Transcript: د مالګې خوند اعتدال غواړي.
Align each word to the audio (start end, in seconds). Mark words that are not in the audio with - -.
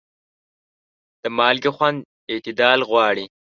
د 1.21 1.23
مالګې 1.37 1.71
خوند 1.75 1.99
اعتدال 2.31 2.79
غواړي. 2.89 3.25